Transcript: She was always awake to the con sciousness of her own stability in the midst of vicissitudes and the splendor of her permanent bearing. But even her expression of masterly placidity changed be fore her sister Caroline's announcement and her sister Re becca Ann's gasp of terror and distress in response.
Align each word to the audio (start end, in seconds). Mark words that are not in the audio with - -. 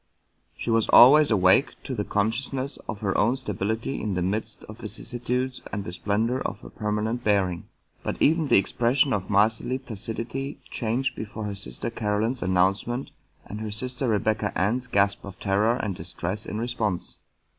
She 0.57 0.71
was 0.71 0.89
always 0.89 1.29
awake 1.29 1.75
to 1.83 1.93
the 1.93 2.03
con 2.03 2.31
sciousness 2.31 2.79
of 2.89 3.01
her 3.01 3.15
own 3.15 3.37
stability 3.37 4.01
in 4.01 4.15
the 4.15 4.23
midst 4.23 4.63
of 4.63 4.79
vicissitudes 4.79 5.61
and 5.71 5.83
the 5.83 5.91
splendor 5.93 6.41
of 6.41 6.61
her 6.61 6.71
permanent 6.71 7.23
bearing. 7.23 7.67
But 8.01 8.19
even 8.19 8.47
her 8.49 8.55
expression 8.55 9.13
of 9.13 9.29
masterly 9.29 9.77
placidity 9.77 10.57
changed 10.71 11.15
be 11.15 11.23
fore 11.25 11.43
her 11.43 11.53
sister 11.53 11.91
Caroline's 11.91 12.41
announcement 12.41 13.11
and 13.45 13.61
her 13.61 13.69
sister 13.69 14.09
Re 14.09 14.17
becca 14.17 14.57
Ann's 14.59 14.87
gasp 14.87 15.23
of 15.23 15.39
terror 15.39 15.75
and 15.75 15.95
distress 15.95 16.47
in 16.47 16.57
response. 16.57 17.19